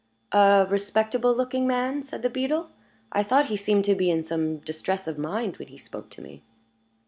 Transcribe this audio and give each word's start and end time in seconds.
"A 0.31 0.65
respectable 0.67 1.31
looking 1.31 1.67
man," 1.67 2.01
said 2.01 2.23
the 2.23 2.29
beadle. 2.31 2.71
"I 3.11 3.21
thought 3.21 3.49
he 3.49 3.55
seemed 3.55 3.85
to 3.85 3.93
be 3.93 4.09
in 4.09 4.23
some 4.23 4.57
distress 4.57 5.07
of 5.07 5.19
mind 5.19 5.57
when 5.57 5.67
he 5.67 5.77
spoke 5.77 6.09
to 6.09 6.23
me." 6.23 6.41